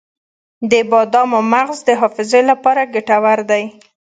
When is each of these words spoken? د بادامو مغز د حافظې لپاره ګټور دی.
د 0.71 0.73
بادامو 0.91 1.39
مغز 1.53 1.77
د 1.87 1.89
حافظې 2.01 2.41
لپاره 2.49 2.81
ګټور 2.93 3.39
دی. 3.51 3.63